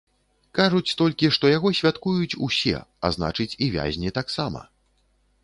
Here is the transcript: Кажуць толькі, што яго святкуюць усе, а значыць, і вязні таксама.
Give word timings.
Кажуць 0.59 0.95
толькі, 1.01 1.29
што 1.37 1.51
яго 1.57 1.73
святкуюць 1.81 2.37
усе, 2.49 2.75
а 3.05 3.13
значыць, 3.19 3.49
і 3.67 3.69
вязні 3.77 4.17
таксама. 4.19 4.67